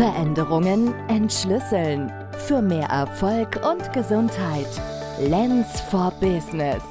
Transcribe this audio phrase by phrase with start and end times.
[0.00, 2.10] Veränderungen entschlüsseln.
[2.46, 4.66] Für mehr Erfolg und Gesundheit.
[5.20, 6.82] Lens for Business.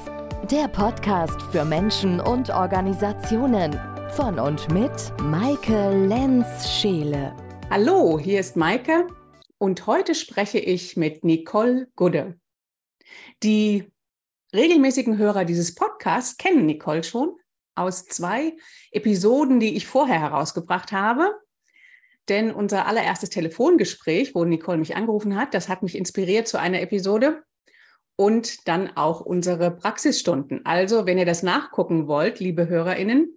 [0.48, 3.72] Der Podcast für Menschen und Organisationen.
[4.10, 4.92] Von und mit
[5.22, 7.34] Maike Lenz-Scheele.
[7.68, 9.08] Hallo, hier ist Maike
[9.58, 12.38] und heute spreche ich mit Nicole Gudde.
[13.42, 13.90] Die
[14.54, 17.36] regelmäßigen Hörer dieses Podcasts kennen Nicole schon
[17.74, 18.56] aus zwei
[18.92, 21.34] Episoden, die ich vorher herausgebracht habe.
[22.30, 26.80] Denn unser allererstes Telefongespräch, wo Nicole mich angerufen hat, das hat mich inspiriert zu einer
[26.80, 27.42] Episode
[28.16, 30.64] und dann auch unsere Praxisstunden.
[30.64, 33.36] Also, wenn ihr das nachgucken wollt, liebe Hörerinnen,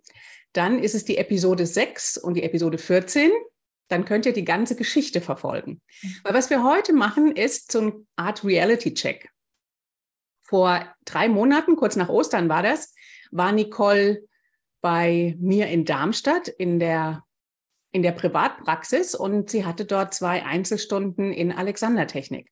[0.53, 3.31] dann ist es die Episode 6 und die Episode 14.
[3.87, 5.81] Dann könnt ihr die ganze Geschichte verfolgen.
[6.23, 9.29] Weil was wir heute machen, ist so eine Art Reality-Check.
[10.41, 12.93] Vor drei Monaten, kurz nach Ostern war das,
[13.31, 14.27] war Nicole
[14.81, 17.23] bei mir in Darmstadt in der,
[17.93, 22.51] in der Privatpraxis und sie hatte dort zwei Einzelstunden in Alexandertechnik.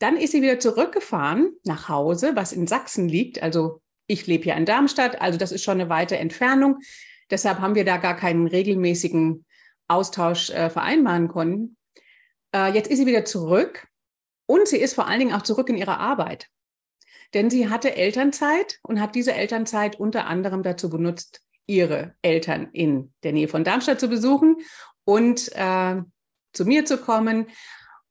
[0.00, 3.42] Dann ist sie wieder zurückgefahren nach Hause, was in Sachsen liegt.
[3.42, 6.80] Also ich lebe ja in Darmstadt, also das ist schon eine weite Entfernung.
[7.30, 9.46] Deshalb haben wir da gar keinen regelmäßigen
[9.88, 11.76] Austausch äh, vereinbaren können.
[12.52, 13.86] Äh, jetzt ist sie wieder zurück
[14.46, 16.48] und sie ist vor allen Dingen auch zurück in ihrer Arbeit.
[17.34, 23.12] Denn sie hatte Elternzeit und hat diese Elternzeit unter anderem dazu benutzt, ihre Eltern in
[23.22, 24.56] der Nähe von Darmstadt zu besuchen
[25.04, 25.96] und äh,
[26.52, 27.46] zu mir zu kommen,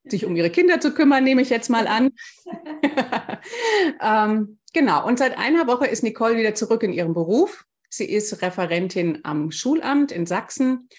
[0.03, 2.11] sich um ihre Kinder zu kümmern, nehme ich jetzt mal an.
[4.01, 7.65] ähm, genau, und seit einer Woche ist Nicole wieder zurück in ihrem Beruf.
[7.89, 10.89] Sie ist Referentin am Schulamt in Sachsen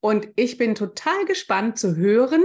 [0.00, 2.42] und ich bin total gespannt zu hören,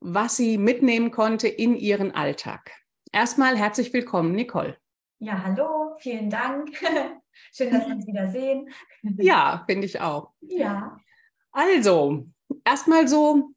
[0.00, 2.72] was sie mitnehmen konnte in ihren Alltag.
[3.12, 4.76] Erstmal herzlich willkommen, Nicole.
[5.18, 6.70] Ja, hallo, vielen Dank.
[7.52, 8.68] Schön, dass wir uns wieder sehen.
[9.18, 10.32] Ja, finde ich auch.
[10.40, 10.98] Ja.
[11.52, 12.26] Also,
[12.64, 13.54] erstmal so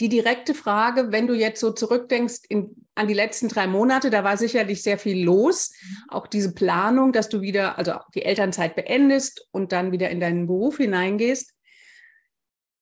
[0.00, 4.24] die direkte Frage, wenn du jetzt so zurückdenkst in, an die letzten drei Monate, da
[4.24, 5.72] war sicherlich sehr viel los.
[6.08, 10.46] Auch diese Planung, dass du wieder, also die Elternzeit beendest und dann wieder in deinen
[10.46, 11.54] Beruf hineingehst.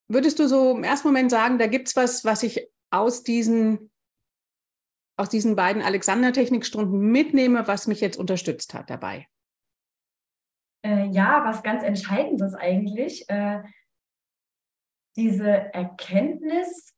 [0.09, 3.91] Würdest du so im ersten Moment sagen, da gibt es was, was ich aus diesen
[5.17, 9.29] aus diesen beiden Alexander-Technikstunden mitnehme, was mich jetzt unterstützt hat dabei?
[10.85, 13.29] Äh, ja, was ganz Entscheidendes eigentlich.
[13.29, 13.63] Äh,
[15.17, 16.95] diese Erkenntnis,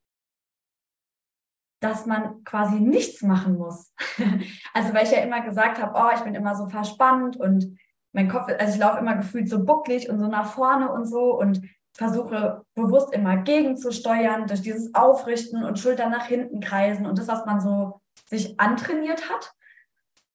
[1.81, 3.93] dass man quasi nichts machen muss.
[4.75, 7.79] also weil ich ja immer gesagt habe, oh, ich bin immer so verspannt und
[8.13, 11.39] mein Kopf, also ich laufe immer gefühlt so bucklig und so nach vorne und so
[11.39, 11.63] und
[11.95, 17.45] versuche bewusst immer gegenzusteuern durch dieses Aufrichten und Schultern nach hinten kreisen und das, was
[17.45, 19.53] man so sich antrainiert hat.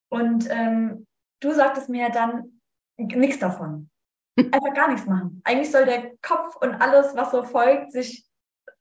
[0.08, 1.06] Und ähm,
[1.40, 2.61] du sagtest mir dann
[2.96, 3.90] nichts davon.
[4.36, 5.40] Einfach gar nichts machen.
[5.44, 8.26] Eigentlich soll der Kopf und alles, was so folgt, sich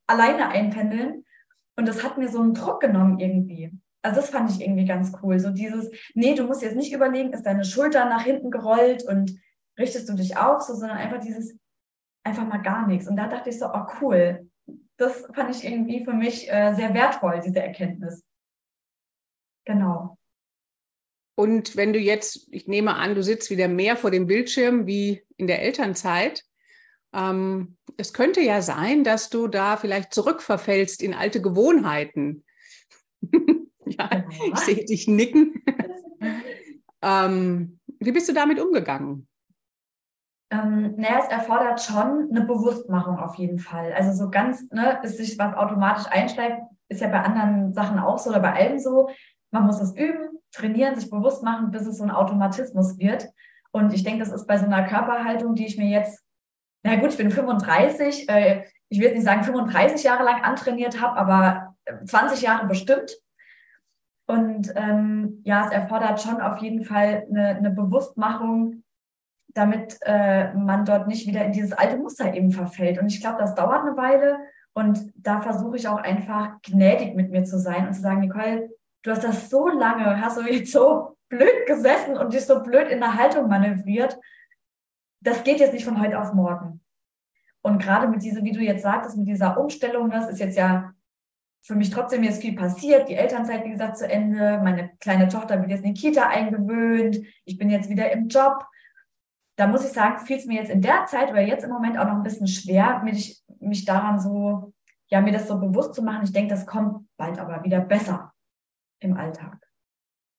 [0.07, 1.25] alleine einpendeln.
[1.75, 3.71] Und das hat mir so einen Druck genommen irgendwie.
[4.01, 5.39] Also das fand ich irgendwie ganz cool.
[5.39, 9.39] So dieses, nee, du musst jetzt nicht überlegen, ist deine Schulter nach hinten gerollt und
[9.77, 11.57] richtest du dich auf, so, sondern einfach dieses,
[12.23, 13.07] einfach mal gar nichts.
[13.07, 14.49] Und da dachte ich so, oh cool.
[14.97, 18.23] Das fand ich irgendwie für mich äh, sehr wertvoll, diese Erkenntnis.
[19.65, 20.17] Genau.
[21.41, 25.23] Und wenn du jetzt, ich nehme an, du sitzt wieder mehr vor dem Bildschirm wie
[25.37, 26.43] in der Elternzeit,
[27.15, 32.43] ähm, es könnte ja sein, dass du da vielleicht zurückverfällst in alte Gewohnheiten.
[33.87, 35.63] ja, ich sehe dich nicken.
[37.01, 39.27] ähm, wie bist du damit umgegangen?
[40.51, 43.93] Ähm, naja, es erfordert schon eine Bewusstmachung auf jeden Fall.
[43.93, 48.19] Also so ganz, ne, bis sich was automatisch einschreibt, ist ja bei anderen Sachen auch
[48.19, 49.09] so oder bei allem so.
[49.51, 53.27] Man muss es üben, trainieren, sich bewusst machen, bis es so ein Automatismus wird.
[53.71, 56.25] Und ich denke, das ist bei so einer Körperhaltung, die ich mir jetzt,
[56.83, 61.01] na gut, ich bin 35, äh, ich will jetzt nicht sagen 35 Jahre lang antrainiert
[61.01, 61.75] habe, aber
[62.05, 63.11] 20 Jahre bestimmt.
[64.27, 68.83] Und ähm, ja, es erfordert schon auf jeden Fall eine, eine Bewusstmachung,
[69.53, 72.99] damit äh, man dort nicht wieder in dieses alte Muster eben verfällt.
[72.99, 74.37] Und ich glaube, das dauert eine Weile.
[74.73, 78.69] Und da versuche ich auch einfach gnädig mit mir zu sein und zu sagen, Nicole,
[79.03, 82.89] du hast das so lange, hast du jetzt so blöd gesessen und dich so blöd
[82.89, 84.19] in der Haltung manövriert.
[85.21, 86.81] Das geht jetzt nicht von heute auf morgen.
[87.61, 90.93] Und gerade mit dieser, wie du jetzt sagtest, mit dieser Umstellung, das ist jetzt ja
[91.63, 93.07] für mich trotzdem jetzt viel passiert.
[93.07, 94.59] Die Elternzeit, wie gesagt, zu Ende.
[94.63, 97.19] Meine kleine Tochter wird jetzt in die Kita eingewöhnt.
[97.45, 98.65] Ich bin jetzt wieder im Job.
[99.57, 101.99] Da muss ich sagen, fiel es mir jetzt in der Zeit oder jetzt im Moment
[101.99, 104.73] auch noch ein bisschen schwer, mich, mich daran so,
[105.07, 106.23] ja, mir das so bewusst zu machen.
[106.23, 108.33] Ich denke, das kommt bald aber wieder besser
[109.01, 109.57] im Alltag.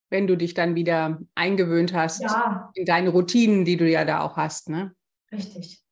[0.08, 2.70] Wenn du dich dann wieder eingewöhnt hast ja.
[2.74, 4.94] in deine Routinen, die du ja da auch hast, ne?
[5.30, 5.82] Richtig.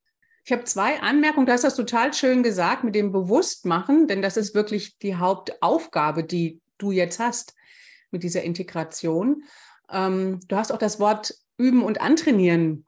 [0.44, 1.46] Ich habe zwei Anmerkungen.
[1.46, 6.24] Du hast das total schön gesagt mit dem Bewusstmachen, denn das ist wirklich die Hauptaufgabe,
[6.24, 7.54] die du jetzt hast
[8.10, 9.44] mit dieser Integration.
[9.90, 12.86] Ähm, du hast auch das Wort üben und antrainieren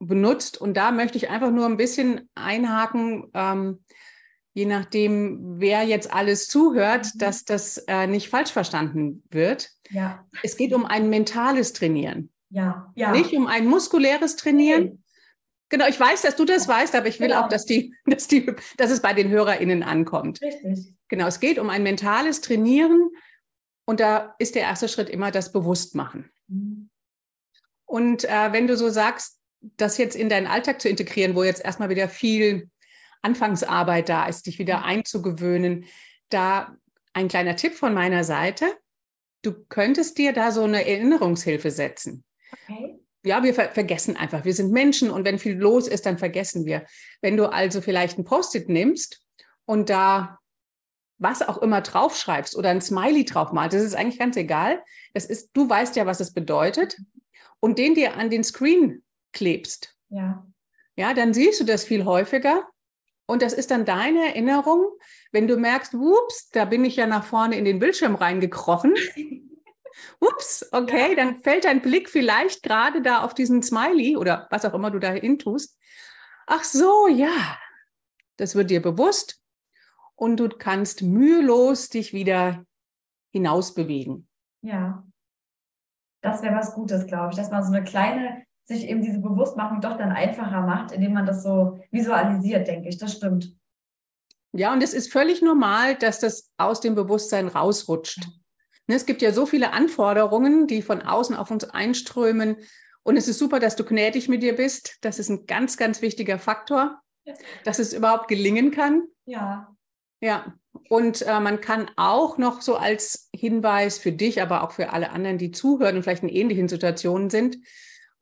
[0.00, 3.84] benutzt und da möchte ich einfach nur ein bisschen einhaken, ähm,
[4.54, 7.18] je nachdem, wer jetzt alles zuhört, mhm.
[7.18, 9.70] dass das äh, nicht falsch verstanden wird.
[9.90, 10.26] Ja.
[10.42, 12.30] Es geht um ein mentales Trainieren.
[12.50, 13.12] Ja, ja.
[13.12, 14.84] Nicht um ein muskuläres Trainieren.
[14.84, 14.98] Nee.
[15.70, 17.42] Genau, ich weiß, dass du das weißt, aber ich will genau.
[17.42, 20.42] auch, dass, die, dass, die, dass es bei den HörerInnen ankommt.
[20.42, 20.94] Richtig.
[21.08, 23.10] Genau, es geht um ein mentales Trainieren
[23.86, 26.30] und da ist der erste Schritt immer das Bewusstmachen.
[26.48, 26.90] Mhm.
[27.86, 29.38] Und äh, wenn du so sagst,
[29.76, 32.70] das jetzt in deinen Alltag zu integrieren, wo jetzt erstmal wieder viel
[33.22, 35.86] Anfangsarbeit da ist, dich wieder einzugewöhnen,
[36.28, 36.76] da
[37.12, 38.66] ein kleiner Tipp von meiner Seite.
[39.42, 42.24] Du könntest dir da so eine Erinnerungshilfe setzen.
[42.52, 42.98] Okay.
[43.24, 44.44] Ja, wir ver vergessen einfach.
[44.44, 46.84] Wir sind Menschen und wenn viel los ist, dann vergessen wir.
[47.20, 49.24] Wenn du also vielleicht ein Post-it nimmst
[49.64, 50.38] und da
[51.18, 54.82] was auch immer draufschreibst oder ein Smiley draufmalst, das ist eigentlich ganz egal.
[55.14, 56.96] Das ist, du weißt ja, was es bedeutet
[57.60, 59.94] und den dir an den Screen klebst.
[60.08, 60.44] Ja.
[60.96, 62.68] Ja, dann siehst du das viel häufiger
[63.32, 64.86] und das ist dann deine Erinnerung,
[65.30, 68.94] wenn du merkst, ups, da bin ich ja nach vorne in den Bildschirm reingekrochen.
[70.20, 71.14] ups, okay, ja.
[71.16, 74.98] dann fällt dein Blick vielleicht gerade da auf diesen Smiley oder was auch immer du
[74.98, 75.78] da hin tust.
[76.46, 77.58] Ach so, ja,
[78.36, 79.40] das wird dir bewusst
[80.14, 82.66] und du kannst mühelos dich wieder
[83.30, 84.28] hinausbewegen.
[84.60, 85.06] Ja,
[86.20, 89.80] das wäre was Gutes, glaube ich, dass man so eine kleine sich eben diese Bewusstmachung
[89.80, 92.98] doch dann einfacher macht, indem man das so visualisiert, denke ich.
[92.98, 93.56] Das stimmt.
[94.52, 98.28] Ja, und es ist völlig normal, dass das aus dem Bewusstsein rausrutscht.
[98.86, 102.56] Ne, es gibt ja so viele Anforderungen, die von außen auf uns einströmen.
[103.02, 104.98] Und es ist super, dass du gnädig mit dir bist.
[105.00, 107.00] Das ist ein ganz, ganz wichtiger Faktor,
[107.64, 109.06] dass es überhaupt gelingen kann.
[109.24, 109.74] Ja.
[110.20, 110.54] Ja.
[110.88, 115.10] Und äh, man kann auch noch so als Hinweis für dich, aber auch für alle
[115.10, 117.58] anderen, die zuhören und vielleicht in ähnlichen Situationen sind,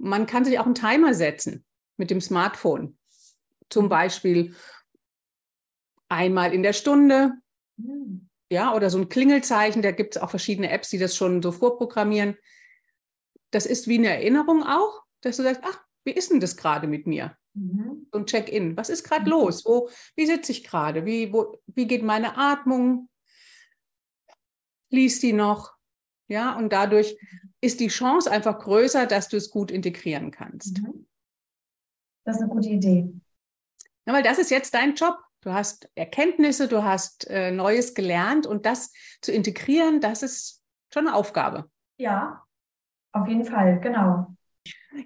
[0.01, 1.65] man kann sich auch einen Timer setzen
[1.97, 2.99] mit dem Smartphone.
[3.69, 4.55] Zum Beispiel
[6.09, 7.35] einmal in der Stunde.
[7.77, 8.29] Mhm.
[8.51, 9.83] Ja, oder so ein Klingelzeichen.
[9.83, 12.37] Da gibt es auch verschiedene Apps, die das schon so vorprogrammieren.
[13.53, 16.87] Das ist wie eine Erinnerung auch, dass du sagst, ach, wie ist denn das gerade
[16.89, 17.37] mit mir?
[17.55, 18.09] Mhm.
[18.11, 18.77] So ein Check-in.
[18.77, 19.31] Was ist gerade mhm.
[19.31, 19.65] los?
[19.67, 21.05] Wo, wie sitze ich gerade?
[21.05, 23.09] Wie, wie geht meine Atmung?
[24.89, 25.75] Lies die noch?
[26.27, 27.17] Ja, und dadurch
[27.61, 30.83] ist die Chance einfach größer, dass du es gut integrieren kannst.
[30.83, 31.07] Mhm.
[32.25, 33.13] Das ist eine gute Idee.
[34.07, 35.19] Ja, weil das ist jetzt dein Job.
[35.43, 38.93] Du hast Erkenntnisse, du hast äh, Neues gelernt und das
[39.23, 40.63] zu integrieren, das ist
[40.93, 41.71] schon eine Aufgabe.
[41.99, 42.45] Ja,
[43.13, 44.35] auf jeden Fall, genau.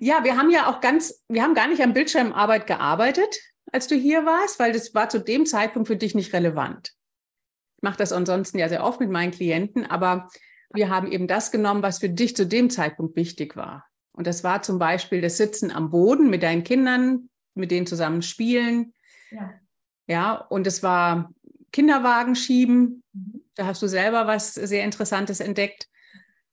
[0.01, 3.37] Ja, wir haben ja auch ganz, wir haben gar nicht am Bildschirmarbeit gearbeitet,
[3.71, 6.93] als du hier warst, weil das war zu dem Zeitpunkt für dich nicht relevant.
[7.77, 10.29] Ich mache das ansonsten ja sehr oft mit meinen Klienten, aber
[10.75, 13.87] wir haben eben das genommen, was für dich zu dem Zeitpunkt wichtig war.
[14.13, 18.23] Und das war zum Beispiel das Sitzen am Boden mit deinen Kindern, mit denen zusammen
[18.23, 18.95] spielen.
[19.31, 19.53] Ja.
[20.07, 21.33] Ja, und es war
[21.73, 23.03] Kinderwagen schieben.
[23.13, 23.43] Mhm.
[23.55, 25.89] Da hast du selber was sehr Interessantes entdeckt.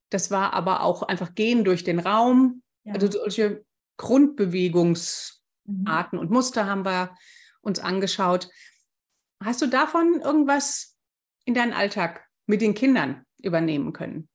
[0.09, 2.63] Das war aber auch einfach gehen durch den Raum.
[2.83, 2.94] Ja.
[2.94, 3.63] Also solche
[3.97, 5.41] Grundbewegungsarten
[6.13, 6.19] mhm.
[6.19, 7.15] und Muster haben wir
[7.62, 8.50] uns angeschaut.
[9.44, 10.98] Hast du davon irgendwas
[11.46, 14.29] in deinen Alltag mit den Kindern übernehmen können?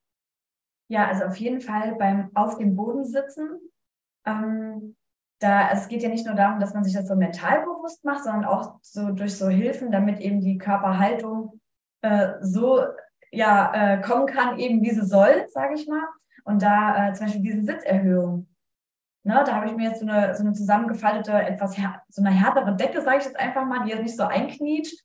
[0.88, 3.58] Ja, also auf jeden Fall beim auf dem Boden sitzen.
[4.24, 4.96] Ähm,
[5.40, 8.24] da, es geht ja nicht nur darum, dass man sich das so mental bewusst macht,
[8.24, 11.60] sondern auch so durch so Hilfen, damit eben die Körperhaltung
[12.02, 12.82] äh, so
[13.32, 16.06] ja äh, kommen kann, eben wie sie soll, sage ich mal.
[16.44, 18.48] Und da äh, zum Beispiel diese Sitzerhöhung.
[19.24, 21.76] Ne, da habe ich mir jetzt so eine, so eine zusammengefaltete, etwas
[22.08, 25.04] so eine härtere Decke, sage ich jetzt einfach mal, die jetzt nicht so einknietscht,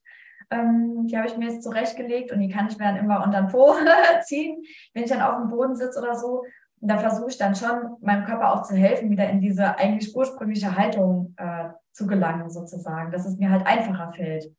[0.52, 3.42] ähm, die habe ich mir jetzt zurechtgelegt und die kann ich mir dann immer unter
[3.42, 3.74] den Po
[4.24, 4.62] ziehen,
[4.94, 6.44] wenn ich dann auf dem Boden sitze oder so.
[6.80, 10.14] Und da versuche ich dann schon, meinem Körper auch zu helfen, wieder in diese eigentlich
[10.14, 14.52] ursprüngliche Haltung äh, zu gelangen, sozusagen, dass es mir halt einfacher fällt.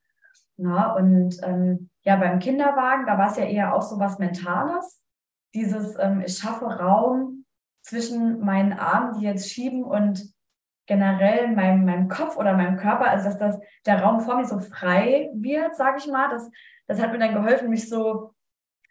[0.56, 5.04] Na, und ähm, ja, beim Kinderwagen, da war es ja eher auch so was Mentales.
[5.54, 7.46] Dieses, ähm, ich schaffe Raum
[7.82, 10.33] zwischen meinen Armen, die jetzt schieben und
[10.94, 14.60] generell meinem, meinem Kopf oder meinem Körper, also dass das, der Raum vor mir so
[14.60, 16.30] frei wird, sage ich mal.
[16.30, 16.50] Das,
[16.88, 18.34] das hat mir dann geholfen, mich so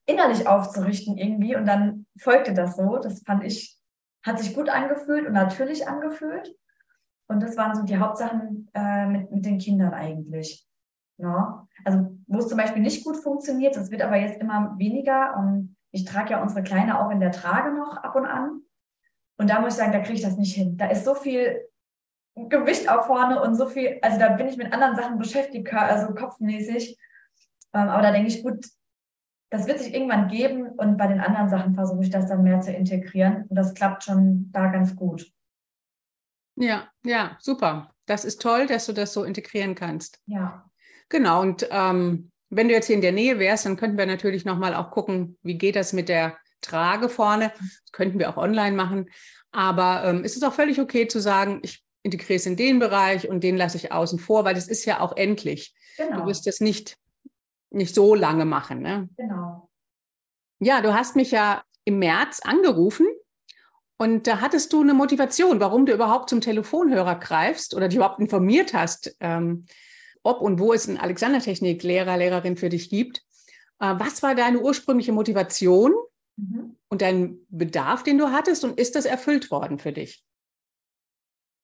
[0.05, 2.99] innerlich aufzurichten irgendwie und dann folgte das so.
[2.99, 3.79] Das fand ich,
[4.25, 6.57] hat sich gut angefühlt und natürlich angefühlt.
[7.29, 10.67] Und das waren so die Hauptsachen äh, mit, mit den Kindern eigentlich.
[11.19, 11.69] Ja.
[11.85, 15.37] Also wo es zum Beispiel nicht gut funktioniert, das wird aber jetzt immer weniger.
[15.37, 18.63] Und ich trage ja unsere Kleine auch in der Trage noch ab und an.
[19.39, 20.77] Und da muss ich sagen, da kriege ich das nicht hin.
[20.77, 21.61] Da ist so viel
[22.35, 26.15] Gewicht auch vorne und so viel, also da bin ich mit anderen Sachen beschäftigt, also
[26.15, 26.99] kopfmäßig.
[27.75, 28.67] Ähm, aber da denke ich, gut,
[29.51, 32.61] das wird sich irgendwann geben und bei den anderen Sachen versuche ich das dann mehr
[32.61, 35.31] zu integrieren und das klappt schon da ganz gut.
[36.57, 37.91] Ja, ja, super.
[38.07, 40.21] Das ist toll, dass du das so integrieren kannst.
[40.27, 40.65] Ja.
[41.09, 44.45] Genau, und ähm, wenn du jetzt hier in der Nähe wärst, dann könnten wir natürlich
[44.45, 47.53] nochmal auch gucken, wie geht das mit der Trage vorne.
[47.59, 49.11] Das könnten wir auch online machen.
[49.51, 53.29] Aber ähm, ist es auch völlig okay zu sagen, ich integriere es in den Bereich
[53.29, 55.75] und den lasse ich außen vor, weil das ist ja auch endlich.
[55.97, 56.21] Genau.
[56.21, 56.97] Du wirst es nicht,
[57.71, 58.81] nicht so lange machen.
[58.81, 59.09] Ne?
[59.17, 59.69] Genau.
[60.59, 63.07] Ja, du hast mich ja im März angerufen
[63.99, 68.21] und da hattest du eine Motivation, warum du überhaupt zum Telefonhörer greifst oder dich überhaupt
[68.21, 69.67] informiert hast, ähm,
[70.25, 73.23] ob und wo es einen Alexandertechnik-Lehrer, Lehrerin für dich gibt.
[73.79, 75.95] Äh, was war deine ursprüngliche Motivation
[76.37, 76.77] mhm.
[76.89, 78.65] und dein Bedarf, den du hattest?
[78.65, 80.25] Und ist das erfüllt worden für dich?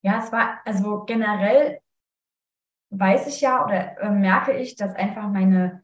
[0.03, 1.81] Ja, es war, also generell
[2.91, 5.83] weiß ich ja oder äh, merke ich, dass einfach meine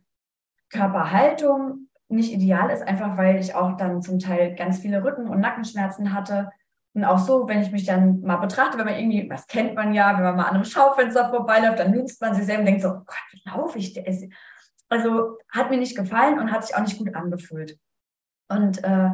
[0.71, 5.40] Körperhaltung nicht ideal ist, einfach weil ich auch dann zum Teil ganz viele Rücken- und
[5.40, 6.50] Nackenschmerzen hatte.
[6.94, 9.92] Und auch so, wenn ich mich dann mal betrachte, wenn man irgendwie, was kennt man
[9.92, 12.83] ja, wenn man mal an einem Schaufenster vorbeiläuft, dann nutzt man sich selber und denkt
[12.83, 14.33] so, oh Gott, wie laufe ich denn?
[14.88, 17.78] Also hat mir nicht gefallen und hat sich auch nicht gut angefühlt.
[18.49, 19.11] Und äh,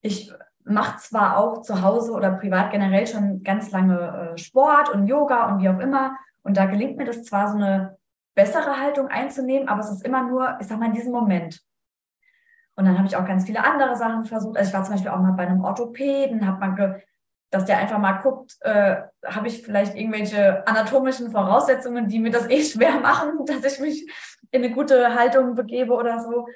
[0.00, 0.32] ich
[0.70, 5.52] mache zwar auch zu Hause oder privat generell schon ganz lange äh, Sport und Yoga
[5.52, 6.16] und wie auch immer.
[6.42, 7.98] Und da gelingt mir das zwar so eine
[8.34, 11.60] bessere Haltung einzunehmen, aber es ist immer nur, ich sag mal, in diesem Moment.
[12.76, 14.56] Und dann habe ich auch ganz viele andere Sachen versucht.
[14.56, 17.02] Also ich war zum Beispiel auch mal bei einem Orthopäden, habe mal,
[17.50, 22.48] dass der einfach mal guckt, äh, habe ich vielleicht irgendwelche anatomischen Voraussetzungen, die mir das
[22.48, 24.10] eh schwer machen, dass ich mich
[24.50, 26.46] in eine gute Haltung begebe oder so.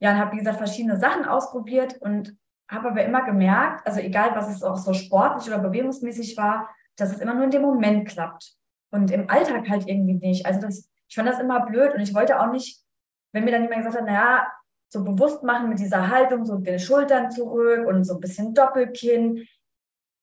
[0.00, 2.36] Ja, und habe, wie gesagt, verschiedene Sachen ausprobiert und
[2.68, 7.12] habe aber immer gemerkt, also egal, was es auch so sportlich oder bewegungsmäßig war, dass
[7.12, 8.54] es immer nur in dem Moment klappt.
[8.90, 10.46] Und im Alltag halt irgendwie nicht.
[10.46, 12.82] Also das, ich fand das immer blöd und ich wollte auch nicht,
[13.32, 14.46] wenn mir dann jemand gesagt hat, naja,
[14.88, 19.46] so bewusst machen mit dieser Haltung, so den Schultern zurück und so ein bisschen Doppelkinn.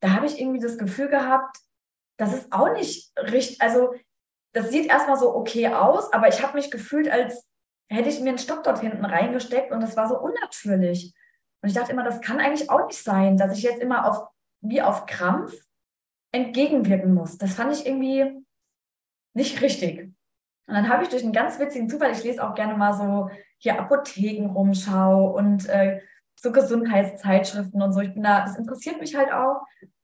[0.02, 1.58] Da habe ich irgendwie das Gefühl gehabt,
[2.18, 3.62] das ist auch nicht richtig.
[3.62, 3.94] Also,
[4.54, 7.50] das sieht erstmal so okay aus, aber ich habe mich gefühlt, als
[7.90, 11.14] hätte ich mir einen Stock dort hinten reingesteckt und das war so unnatürlich.
[11.64, 14.28] Und ich dachte immer, das kann eigentlich auch nicht sein, dass ich jetzt immer auf,
[14.60, 15.54] wie auf Krampf
[16.34, 17.38] entgegenwirken muss.
[17.38, 18.44] Das fand ich irgendwie
[19.34, 20.12] nicht richtig.
[20.68, 23.30] Und dann habe ich durch einen ganz witzigen Zufall, ich lese auch gerne mal so
[23.60, 26.02] hier Apotheken rumschau und äh,
[26.36, 28.02] so Gesundheitszeitschriften und so.
[28.02, 29.62] Ich bin da, das interessiert mich halt auch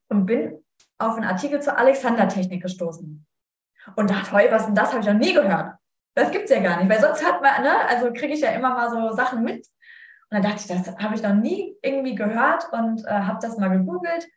[0.07, 0.63] und bin
[0.97, 3.25] auf einen Artikel zur Alexander-Technik gestoßen.
[3.97, 4.91] Und dachte, hey, was denn das?
[4.91, 5.75] Habe ich noch nie gehört.
[6.15, 8.69] Das gibt's ja gar nicht, weil sonst hat man, ne, also kriege ich ja immer
[8.69, 9.65] mal so Sachen mit.
[10.31, 13.57] Und dann dachte ich, das habe ich noch nie irgendwie gehört und äh, habe das
[13.57, 14.27] mal gegoogelt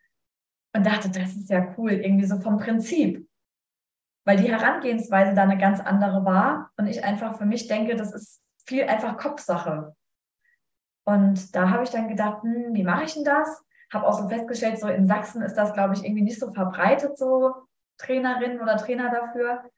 [0.75, 3.29] und dachte, das ist ja cool, irgendwie so vom Prinzip.
[4.25, 8.13] Weil die Herangehensweise da eine ganz andere war und ich einfach für mich denke, das
[8.13, 9.95] ist viel einfach Kopfsache.
[11.05, 13.63] Und da habe ich dann gedacht, hm, wie mache ich denn das?
[13.93, 17.19] Habe auch so festgestellt, so in Sachsen ist das, glaube ich, irgendwie nicht so verbreitet,
[17.19, 17.53] so
[17.99, 19.71] Trainerinnen oder Trainer dafür.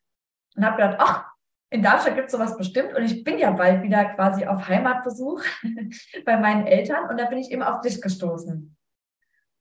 [0.54, 1.34] Und habe gedacht, ach,
[1.75, 2.95] in Darmstadt gibt es sowas bestimmt.
[2.95, 5.43] Und ich bin ja bald wieder quasi auf Heimatbesuch
[6.25, 7.11] bei meinen Eltern.
[7.11, 8.76] Und da bin ich eben auf dich gestoßen.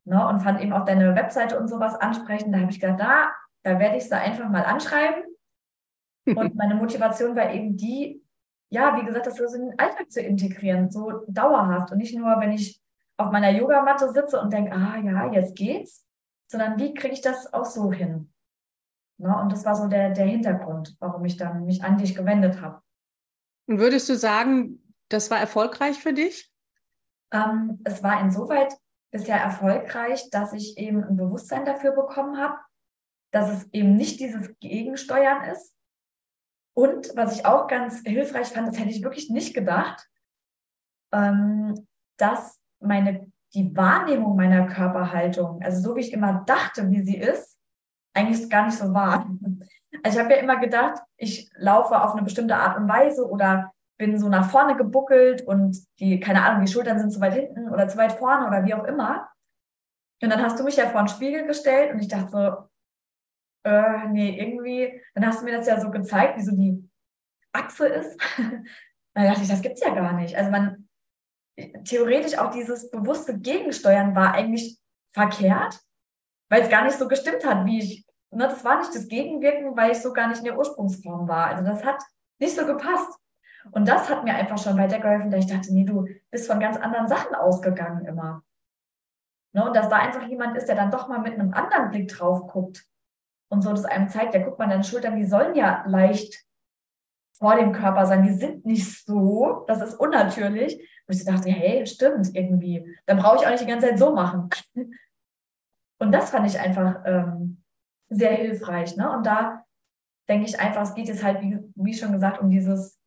[0.05, 2.53] Ne, und fand eben auch deine Webseite und sowas ansprechend.
[2.53, 5.23] Da habe ich gedacht, da, da werde ich sie einfach mal anschreiben.
[6.35, 8.23] Und meine Motivation war eben die,
[8.69, 12.39] ja, wie gesagt, das so in den Alltag zu integrieren, so dauerhaft und nicht nur,
[12.39, 12.81] wenn ich
[13.17, 16.07] auf meiner Yogamatte sitze und denke, ah ja, jetzt geht's,
[16.49, 18.32] sondern wie kriege ich das auch so hin?
[19.23, 19.35] Ne?
[19.41, 22.81] Und das war so der, der Hintergrund, warum ich dann mich an dich gewendet habe.
[23.67, 26.51] Und würdest du sagen, das war erfolgreich für dich?
[27.31, 28.73] Ähm, es war insoweit
[29.11, 32.57] bisher erfolgreich, dass ich eben ein Bewusstsein dafür bekommen habe,
[33.31, 35.73] dass es eben nicht dieses Gegensteuern ist,
[36.73, 40.09] und was ich auch ganz hilfreich fand, das hätte ich wirklich nicht gedacht,
[41.11, 41.87] ähm,
[42.17, 47.59] dass meine, die Wahrnehmung meiner Körperhaltung, also so wie ich immer dachte, wie sie ist,
[48.13, 49.27] eigentlich gar nicht so war.
[50.03, 53.71] Also ich habe ja immer gedacht, ich laufe auf eine bestimmte Art und Weise oder
[53.97, 57.69] bin so nach vorne gebuckelt und die, keine Ahnung, die Schultern sind zu weit hinten
[57.69, 59.29] oder zu weit vorne oder wie auch immer.
[60.21, 64.07] Und dann hast du mich ja vor den Spiegel gestellt und ich dachte so, äh,
[64.09, 66.89] nee, irgendwie, dann hast du mir das ja so gezeigt, wie so die
[67.51, 68.19] Achse ist.
[68.37, 70.35] dann dachte ich, das gibt's ja gar nicht.
[70.35, 70.87] Also man,
[71.85, 74.79] theoretisch auch dieses bewusste Gegensteuern war eigentlich
[75.11, 75.79] verkehrt,
[76.53, 79.75] weil es gar nicht so gestimmt hat, wie ich, ne, das war nicht das Gegenwirken,
[79.75, 81.47] weil ich so gar nicht in der Ursprungsform war.
[81.47, 81.99] Also das hat
[82.37, 83.11] nicht so gepasst.
[83.71, 86.77] Und das hat mir einfach schon weitergeholfen, da ich dachte, nee, du bist von ganz
[86.77, 88.43] anderen Sachen ausgegangen immer.
[89.53, 92.09] Ne, und dass da einfach jemand ist, der dann doch mal mit einem anderen Blick
[92.09, 92.85] drauf guckt
[93.49, 96.45] und so das einem zeigt, ja, guck mal, deine Schultern, die sollen ja leicht
[97.39, 100.75] vor dem Körper sein, die sind nicht so, das ist unnatürlich.
[101.07, 102.95] Und ich dachte, hey, stimmt irgendwie.
[103.07, 104.49] Dann brauche ich auch nicht die ganze Zeit so machen.
[106.03, 107.63] Und das fand ich einfach ähm,
[108.09, 108.97] sehr hilfreich.
[108.97, 109.09] Ne?
[109.09, 109.63] Und da
[110.27, 112.99] denke ich einfach, es geht jetzt halt, wie, wie schon gesagt, um dieses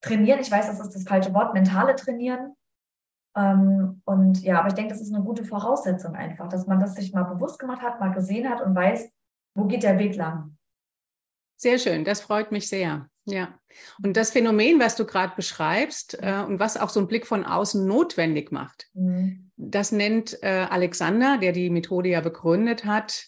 [0.00, 0.40] Trainieren.
[0.40, 2.54] Ich weiß, das ist das falsche Wort, mentale Trainieren.
[3.36, 6.94] Ähm, und ja, aber ich denke, das ist eine gute Voraussetzung einfach, dass man das
[6.94, 9.10] sich mal bewusst gemacht hat, mal gesehen hat und weiß,
[9.56, 10.56] wo geht der Weg lang.
[11.56, 13.08] Sehr schön, das freut mich sehr.
[13.24, 13.56] Ja,
[14.02, 17.44] und das Phänomen, was du gerade beschreibst äh, und was auch so ein Blick von
[17.44, 19.51] außen notwendig macht, mhm.
[19.70, 23.26] Das nennt äh, Alexander, der die Methode ja begründet hat,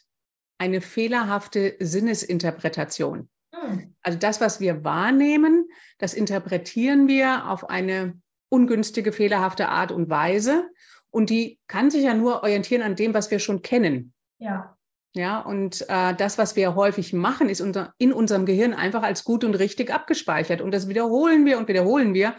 [0.59, 3.29] eine fehlerhafte Sinnesinterpretation.
[3.53, 3.95] Mhm.
[4.03, 10.69] Also das, was wir wahrnehmen, das interpretieren wir auf eine ungünstige, fehlerhafte Art und Weise.
[11.11, 14.13] Und die kann sich ja nur orientieren an dem, was wir schon kennen.
[14.39, 14.77] Ja.
[15.17, 19.23] Ja, und äh, das, was wir häufig machen, ist unter, in unserem Gehirn einfach als
[19.23, 20.61] gut und richtig abgespeichert.
[20.61, 22.35] Und das wiederholen wir und wiederholen wir.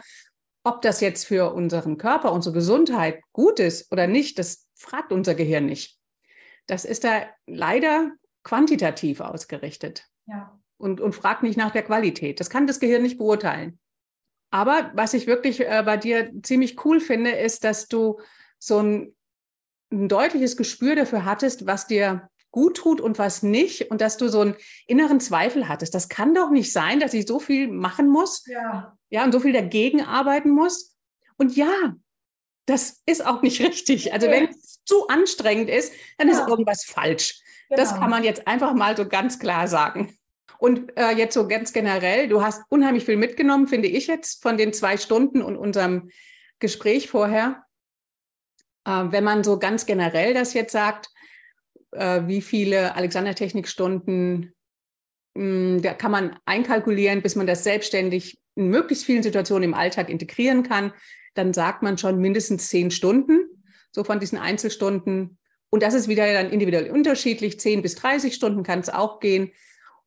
[0.66, 5.36] Ob das jetzt für unseren Körper, unsere Gesundheit gut ist oder nicht, das fragt unser
[5.36, 5.96] Gehirn nicht.
[6.66, 8.10] Das ist da leider
[8.42, 10.08] quantitativ ausgerichtet.
[10.26, 10.58] Ja.
[10.76, 12.40] Und, und fragt nicht nach der Qualität.
[12.40, 13.78] Das kann das Gehirn nicht beurteilen.
[14.50, 18.18] Aber was ich wirklich äh, bei dir ziemlich cool finde, ist, dass du
[18.58, 19.14] so ein,
[19.92, 24.26] ein deutliches Gespür dafür hattest, was dir gut tut und was nicht und dass du
[24.28, 24.56] so einen
[24.88, 25.94] inneren Zweifel hattest.
[25.94, 29.40] Das kann doch nicht sein, dass ich so viel machen muss, ja, ja und so
[29.40, 30.96] viel dagegen arbeiten muss.
[31.36, 31.94] Und ja,
[32.66, 34.12] das ist auch nicht richtig.
[34.12, 36.34] Also wenn es zu anstrengend ist, dann ja.
[36.34, 37.40] ist irgendwas falsch.
[37.68, 37.80] Genau.
[37.80, 40.16] Das kann man jetzt einfach mal so ganz klar sagen.
[40.58, 44.56] Und äh, jetzt so ganz generell, du hast unheimlich viel mitgenommen, finde ich jetzt, von
[44.56, 46.10] den zwei Stunden und unserem
[46.60, 47.64] Gespräch vorher.
[48.86, 51.10] Äh, wenn man so ganz generell das jetzt sagt,
[51.92, 54.54] äh, wie viele Alexander-Technikstunden
[55.82, 60.62] da kann man einkalkulieren, bis man das selbstständig in möglichst vielen Situationen im Alltag integrieren
[60.62, 60.92] kann.
[61.34, 63.38] Dann sagt man schon mindestens zehn Stunden,
[63.90, 65.38] so von diesen Einzelstunden.
[65.70, 67.60] Und das ist wieder dann individuell unterschiedlich.
[67.60, 69.52] Zehn bis 30 Stunden kann es auch gehen.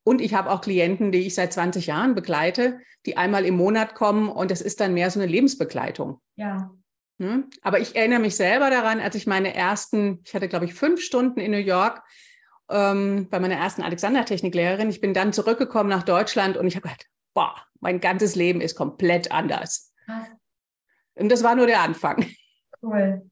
[0.03, 3.93] Und ich habe auch Klienten, die ich seit 20 Jahren begleite, die einmal im Monat
[3.95, 6.19] kommen und das ist dann mehr so eine Lebensbegleitung.
[6.35, 6.71] Ja.
[7.19, 7.43] Ne?
[7.61, 11.01] Aber ich erinnere mich selber daran, als ich meine ersten, ich hatte glaube ich fünf
[11.01, 12.01] Stunden in New York
[12.69, 14.89] ähm, bei meiner ersten Alexander-Techniklehrerin.
[14.89, 18.75] Ich bin dann zurückgekommen nach Deutschland und ich habe gedacht, boah, mein ganzes Leben ist
[18.75, 19.93] komplett anders.
[20.07, 20.27] Was?
[21.15, 22.25] Und das war nur der Anfang.
[22.81, 23.29] Cool.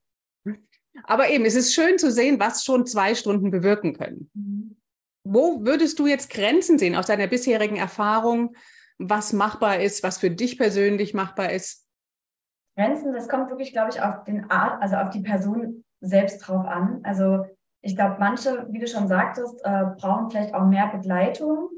[1.03, 4.29] Aber eben, es ist schön zu sehen, was schon zwei Stunden bewirken können.
[4.33, 4.77] Mhm.
[5.23, 8.55] Wo würdest du jetzt Grenzen sehen aus deiner bisherigen Erfahrung,
[8.97, 11.85] was machbar ist, was für dich persönlich machbar ist?
[12.75, 16.65] Grenzen, das kommt wirklich, glaube ich, auf den Art, also auf die Person selbst drauf
[16.65, 17.01] an.
[17.03, 17.45] Also
[17.81, 21.69] ich glaube, manche, wie du schon sagtest, äh, brauchen vielleicht auch mehr Begleitung.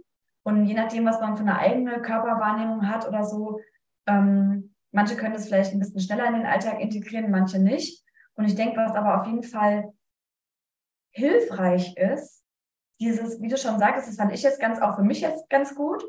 [0.44, 3.60] Und je nachdem, was man für eine eigene Körperwahrnehmung hat oder so,
[4.08, 8.04] ähm, manche können das vielleicht ein bisschen schneller in den Alltag integrieren, manche nicht.
[8.36, 9.94] Und ich denke, was aber auf jeden Fall
[11.12, 12.46] hilfreich ist,
[13.00, 15.76] dieses, wie du schon sagtest, das fand ich jetzt ganz auch für mich jetzt ganz
[15.76, 16.04] gut,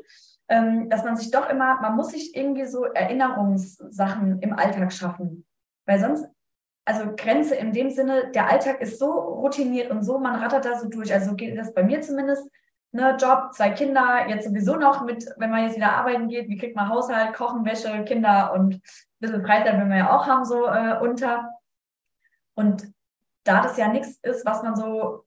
[0.49, 5.45] ähm, dass man sich doch immer, man muss sich irgendwie so Erinnerungssachen im Alltag schaffen.
[5.85, 6.25] Weil sonst,
[6.85, 10.79] also Grenze in dem Sinne, der Alltag ist so routiniert und so, man rattert da
[10.79, 11.13] so durch.
[11.13, 12.49] Also geht das bei mir zumindest.
[12.93, 16.57] Ne, Job, zwei Kinder, jetzt sowieso noch mit, wenn man jetzt wieder arbeiten geht, wie
[16.57, 18.81] kriegt man Haushalt, Kochen, Wäsche, Kinder und ein
[19.19, 21.49] bisschen Freizeit, wenn wir ja auch haben, so äh, unter.
[22.53, 22.91] Und
[23.45, 25.23] da das ja nichts ist, was man so,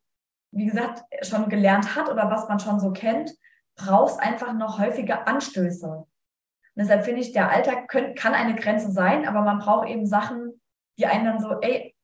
[0.51, 3.35] wie gesagt, schon gelernt hat oder was man schon so kennt,
[3.77, 5.87] brauchst einfach noch häufige Anstöße.
[5.87, 6.07] Und
[6.77, 10.61] deshalb finde ich, der Alltag können, kann eine Grenze sein, aber man braucht eben Sachen,
[10.99, 11.95] die einen dann so, ey,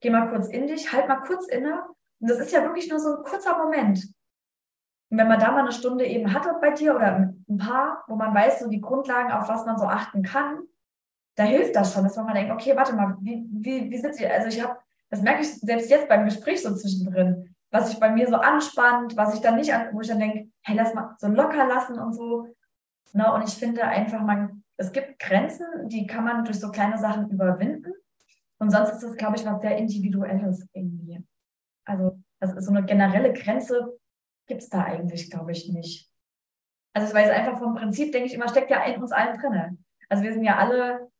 [0.00, 1.84] geh mal kurz in dich, halt mal kurz inne.
[2.20, 4.04] Und das ist ja wirklich nur so ein kurzer Moment.
[5.10, 8.16] Und wenn man da mal eine Stunde eben hatte bei dir oder ein paar, wo
[8.16, 10.62] man weiß, so die Grundlagen, auf was man so achten kann,
[11.36, 14.20] da hilft das schon, dass man mal denkt, okay, warte mal, wie, wie, wie sitzt
[14.20, 14.32] ihr?
[14.32, 14.78] Also ich habe,
[15.10, 19.16] das merke ich selbst jetzt beim Gespräch so zwischendrin was sich bei mir so anspannt,
[19.16, 22.12] was ich dann nicht, wo ich dann denke, hey, lass mal so locker lassen und
[22.12, 22.46] so.
[23.14, 23.32] Ne?
[23.32, 27.30] Und ich finde einfach, man, es gibt Grenzen, die kann man durch so kleine Sachen
[27.30, 27.92] überwinden.
[28.58, 31.24] Und sonst ist das, glaube ich, was sehr Individuelles irgendwie.
[31.84, 33.98] Also, das ist so eine generelle Grenze,
[34.46, 36.10] gibt es da eigentlich, glaube ich, nicht.
[36.94, 39.84] Also, weil es einfach vom Prinzip, denke ich immer, steckt ja in uns allen drin.
[40.08, 41.10] Also, wir sind ja alle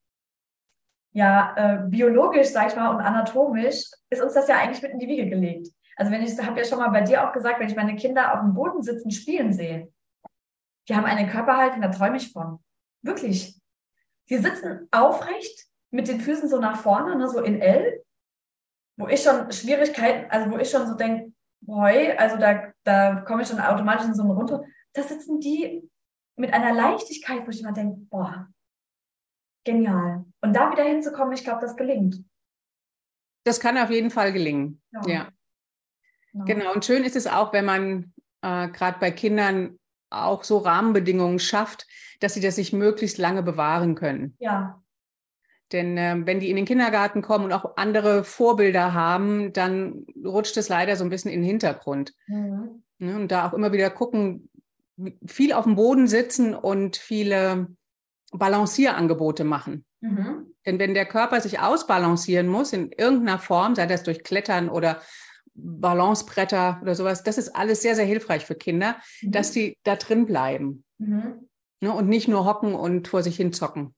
[1.12, 4.98] ja, äh, biologisch, sag ich mal, und anatomisch ist uns das ja eigentlich mit in
[4.98, 5.68] die Wiege gelegt.
[5.96, 8.32] Also wenn ich, habe ja schon mal bei dir auch gesagt, wenn ich meine Kinder
[8.32, 9.92] auf dem Boden sitzen, spielen sehe,
[10.88, 12.58] die haben eine Körperhaltung, da träume ich von.
[13.02, 13.60] Wirklich.
[14.28, 18.02] Die sitzen aufrecht mit den Füßen so nach vorne, ne, so in L,
[18.96, 21.32] wo ich schon Schwierigkeiten, also wo ich schon so denke,
[21.66, 24.64] Heu, also da, da komme ich schon automatisch in so eine Runde.
[24.94, 25.88] Da sitzen die
[26.36, 28.48] mit einer Leichtigkeit, wo ich immer denke, boah,
[29.64, 30.24] genial.
[30.40, 32.24] Und da wieder hinzukommen, ich glaube, das gelingt.
[33.44, 34.82] Das kann auf jeden Fall gelingen.
[34.92, 35.02] Ja.
[35.06, 35.28] ja.
[36.32, 36.44] Genau.
[36.44, 36.72] genau.
[36.72, 38.12] Und schön ist es auch, wenn man
[38.42, 39.78] äh, gerade bei Kindern
[40.10, 41.86] auch so Rahmenbedingungen schafft,
[42.22, 44.36] dass sie das sich möglichst lange bewahren können.
[44.38, 44.82] Ja.
[45.72, 50.56] Denn äh, wenn die in den Kindergarten kommen und auch andere Vorbilder haben, dann rutscht
[50.56, 52.14] es leider so ein bisschen in den Hintergrund.
[52.26, 52.82] Mhm.
[52.98, 53.16] Ne?
[53.16, 54.50] Und da auch immer wieder gucken,
[55.26, 57.68] viel auf dem Boden sitzen und viele
[58.32, 59.84] Balancierangebote machen.
[60.00, 60.54] Mhm.
[60.66, 65.00] Denn wenn der Körper sich ausbalancieren muss in irgendeiner Form, sei das durch Klettern oder
[65.54, 69.32] Balancebretter oder sowas, das ist alles sehr, sehr hilfreich für Kinder, mhm.
[69.32, 71.48] dass die da drin bleiben mhm.
[71.82, 73.94] Ne, und nicht nur hocken und vor sich hin zocken.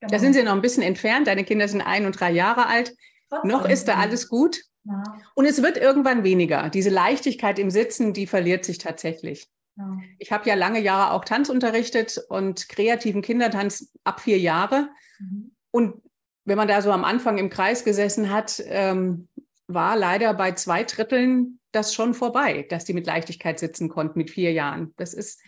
[0.00, 0.10] Genau.
[0.10, 1.26] Da sind sie noch ein bisschen entfernt.
[1.26, 2.94] Deine Kinder sind ein und drei Jahre alt.
[3.28, 3.50] Trotzdem.
[3.50, 4.62] Noch ist da alles gut.
[4.84, 5.02] Ja.
[5.34, 6.70] Und es wird irgendwann weniger.
[6.70, 9.48] Diese Leichtigkeit im Sitzen, die verliert sich tatsächlich.
[9.76, 9.98] Ja.
[10.18, 14.88] Ich habe ja lange Jahre auch Tanz unterrichtet und kreativen Kindertanz ab vier Jahre.
[15.18, 15.52] Mhm.
[15.70, 16.02] Und
[16.44, 19.28] wenn man da so am Anfang im Kreis gesessen hat, ähm,
[19.66, 24.30] war leider bei zwei Dritteln das schon vorbei, dass die mit Leichtigkeit sitzen konnten mit
[24.30, 24.94] vier Jahren.
[24.96, 25.42] Das ist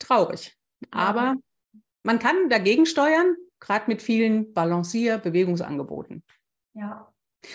[0.00, 0.56] traurig.
[0.90, 1.36] Aber
[2.02, 6.24] man kann dagegen steuern gerade mit vielen Balancier-, Bewegungsangeboten.
[6.74, 7.12] Ja.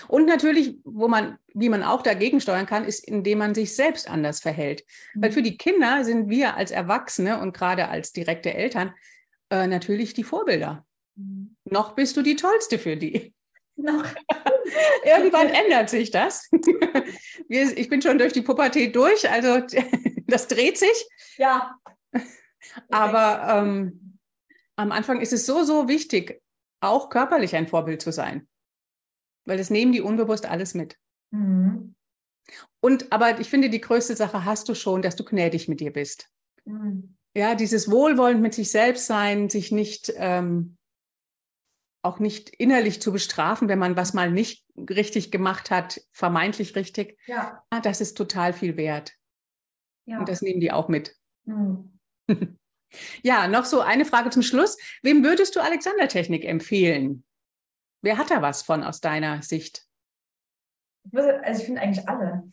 [0.08, 4.10] Und natürlich, wo man, wie man auch dagegen steuern kann, ist, indem man sich selbst
[4.10, 4.84] anders verhält.
[5.14, 5.22] Mhm.
[5.22, 8.94] Weil für die Kinder sind wir als Erwachsene und gerade als direkte Eltern
[9.50, 10.86] äh, natürlich die Vorbilder.
[11.16, 11.56] Mhm.
[11.66, 13.34] Noch bist du die Tollste für die.
[13.76, 14.06] Noch.
[15.06, 16.50] Irgendwann ändert sich das.
[17.48, 19.60] ich bin schon durch die Pubertät durch, also
[20.28, 21.08] das dreht sich.
[21.38, 21.76] Ja.
[22.90, 24.20] Aber ähm,
[24.76, 26.42] am Anfang ist es so, so wichtig,
[26.82, 28.48] auch körperlich ein Vorbild zu sein.
[29.46, 30.98] Weil das nehmen die unbewusst alles mit.
[31.32, 31.96] Mhm.
[32.80, 35.92] Und aber ich finde, die größte Sache hast du schon, dass du gnädig mit dir
[35.92, 36.30] bist.
[36.66, 37.16] Mhm.
[37.36, 40.78] Ja, dieses Wohlwollend mit sich selbst sein, sich nicht ähm,
[42.02, 47.18] auch nicht innerlich zu bestrafen, wenn man was mal nicht richtig gemacht hat, vermeintlich richtig.
[47.26, 47.64] Ja.
[47.72, 49.14] Ah, das ist total viel wert.
[50.06, 50.20] Ja.
[50.20, 51.16] Und das nehmen die auch mit.
[51.46, 51.95] Mhm.
[53.24, 54.78] Ja, noch so eine Frage zum Schluss.
[55.02, 57.24] Wem würdest du Alexander-Technik empfehlen?
[58.02, 59.86] Wer hat da was von aus deiner Sicht?
[61.14, 62.44] Also ich finde eigentlich alle.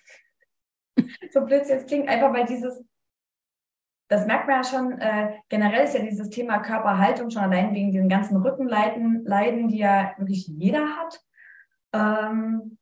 [1.31, 2.85] so blöd es jetzt klingt, einfach weil dieses,
[4.09, 7.93] das merkt man ja schon, äh, generell ist ja dieses Thema Körperhaltung schon allein wegen
[7.93, 11.21] den ganzen Rückenleiden, Leiden, die ja wirklich jeder hat.
[11.95, 12.79] Ähm,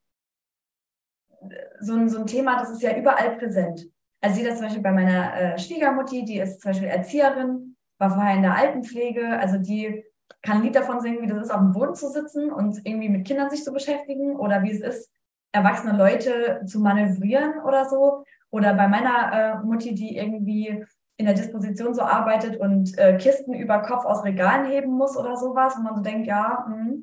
[1.81, 3.87] so, ein, so ein Thema, das ist ja überall präsent.
[4.21, 8.11] Also ich das zum Beispiel bei meiner äh, Schwiegermutti, die ist zum Beispiel Erzieherin, war
[8.11, 10.05] vorher in der Altenpflege, also die
[10.43, 13.09] kann ein Lied davon singen, wie das ist, auf dem Boden zu sitzen und irgendwie
[13.09, 15.11] mit Kindern sich zu beschäftigen oder wie es ist,
[15.53, 18.25] erwachsene Leute zu manövrieren oder so.
[18.51, 20.85] Oder bei meiner äh, Mutti, die irgendwie
[21.17, 25.37] in der Disposition so arbeitet und äh, Kisten über Kopf aus Regalen heben muss oder
[25.37, 25.77] sowas.
[25.77, 27.03] Und man so denkt, ja, mh.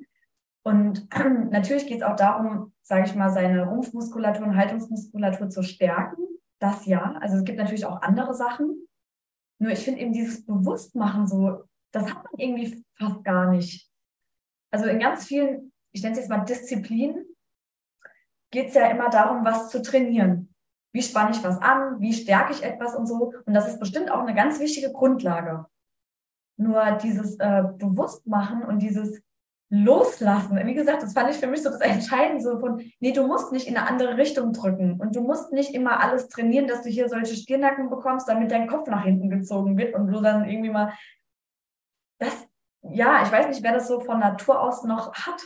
[0.63, 1.07] Und
[1.51, 6.27] natürlich geht es auch darum, sage ich mal, seine Rumpfmuskulatur und Haltungsmuskulatur zu stärken
[6.59, 7.13] das ja.
[7.21, 8.87] Also es gibt natürlich auch andere Sachen.
[9.59, 13.89] Nur ich finde eben dieses Bewusstmachen so, das hat man irgendwie fast gar nicht.
[14.71, 17.25] Also in ganz vielen, ich nenne es jetzt mal Disziplinen,
[18.51, 20.53] geht es ja immer darum, was zu trainieren.
[20.93, 21.99] Wie spanne ich was an?
[21.99, 23.33] Wie stärke ich etwas und so?
[23.45, 25.65] Und das ist bestimmt auch eine ganz wichtige Grundlage.
[26.57, 29.21] Nur dieses äh, Bewusstmachen und dieses
[29.69, 30.59] loslassen.
[30.65, 33.51] Wie gesagt, das fand ich für mich so das Entscheidende, so von, nee, du musst
[33.51, 36.89] nicht in eine andere Richtung drücken und du musst nicht immer alles trainieren, dass du
[36.89, 40.69] hier solche Stirnacken bekommst, damit dein Kopf nach hinten gezogen wird und du dann irgendwie
[40.69, 40.93] mal,
[42.19, 42.47] das,
[42.81, 45.45] ja, ich weiß nicht, wer das so von Natur aus noch hat.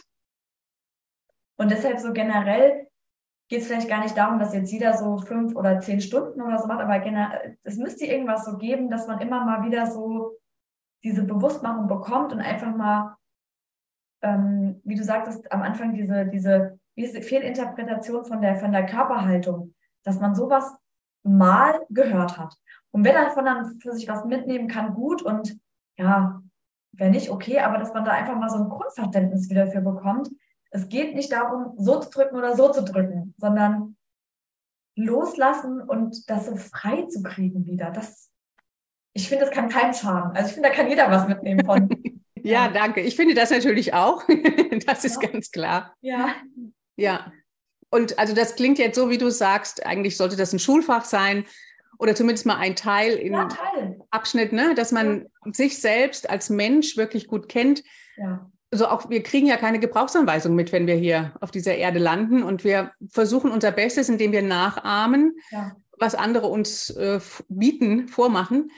[1.58, 2.88] Und deshalb so generell
[3.50, 6.60] geht es vielleicht gar nicht darum, dass jetzt jeder so fünf oder zehn Stunden oder
[6.60, 10.38] so macht, aber generell, es müsste irgendwas so geben, dass man immer mal wieder so
[11.04, 13.18] diese Bewusstmachung bekommt und einfach mal
[14.22, 19.74] ähm, wie du sagtest am Anfang, diese, diese, diese Fehlinterpretation von der, von der Körperhaltung,
[20.04, 20.74] dass man sowas
[21.24, 22.56] mal gehört hat.
[22.92, 25.58] Und wer davon dann für sich was mitnehmen kann, gut und
[25.98, 26.42] ja,
[26.94, 30.30] wenn nicht, okay, aber dass man da einfach mal so ein Grundverständnis wieder für bekommt.
[30.72, 33.96] Es geht nicht darum, so zu drücken oder so zu drücken, sondern
[34.96, 37.92] loslassen und das so frei zu kriegen wieder.
[37.92, 38.30] Das,
[39.14, 40.32] ich finde, das kann keinem schaden.
[40.36, 41.90] Also ich finde, da kann jeder was mitnehmen von.
[42.44, 43.02] Ja, danke.
[43.02, 44.24] Ich finde das natürlich auch.
[44.86, 45.30] das ist ja.
[45.30, 45.96] ganz klar.
[46.02, 46.36] Ja.
[46.96, 47.32] Ja.
[47.90, 51.46] Und also das klingt jetzt so, wie du sagst, eigentlich sollte das ein Schulfach sein
[52.00, 53.50] oder zumindest mal ein Teil im ja,
[54.10, 54.74] Abschnitt, ne?
[54.76, 55.52] dass man ja.
[55.54, 57.84] sich selbst als Mensch wirklich gut kennt.
[58.18, 58.50] Ja.
[58.72, 62.44] also auch wir kriegen ja keine Gebrauchsanweisung mit, wenn wir hier auf dieser Erde landen
[62.44, 65.36] und wir versuchen unser Bestes, indem wir nachahmen,
[66.00, 68.72] was andere uns äh, bieten, vormachen.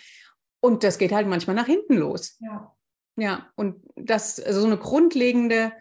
[0.59, 2.37] Und das geht halt manchmal nach hinten los.
[2.39, 2.72] Ja.
[3.15, 5.73] Ja, und das, also so eine grundlegende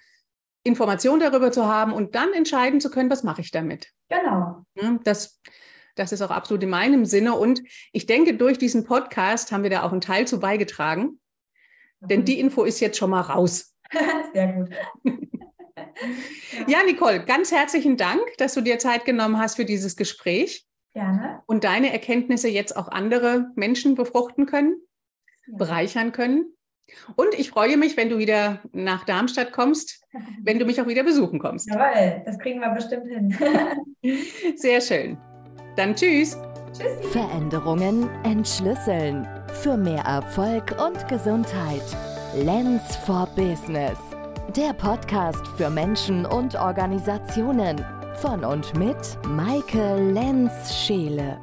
[0.64, 3.88] Information darüber zu haben und dann entscheiden zu können, was mache ich damit.
[4.08, 4.64] Genau.
[5.04, 5.40] Das,
[5.96, 7.34] das ist auch absolut in meinem Sinne.
[7.34, 11.20] Und ich denke, durch diesen Podcast haben wir da auch einen Teil zu beigetragen.
[12.00, 12.08] Mhm.
[12.08, 13.74] Denn die Info ist jetzt schon mal raus.
[14.32, 14.70] Sehr gut.
[16.66, 20.66] ja, Nicole, ganz herzlichen Dank, dass du dir Zeit genommen hast für dieses Gespräch.
[20.92, 21.42] Gerne.
[21.46, 24.76] Und deine Erkenntnisse jetzt auch andere Menschen befruchten können,
[25.46, 25.56] ja.
[25.56, 26.54] bereichern können.
[27.16, 30.02] Und ich freue mich, wenn du wieder nach Darmstadt kommst,
[30.42, 31.68] wenn du mich auch wieder besuchen kommst.
[31.68, 33.36] Jawohl, das kriegen wir bestimmt hin.
[34.56, 35.18] Sehr schön.
[35.76, 36.36] Dann tschüss.
[36.72, 37.08] Tschüssi.
[37.10, 39.26] Veränderungen entschlüsseln.
[39.62, 41.82] Für mehr Erfolg und Gesundheit.
[42.34, 43.98] Lens for Business.
[44.56, 47.84] Der Podcast für Menschen und Organisationen.
[48.16, 51.38] Von und mit Maike Lenz-Scheele.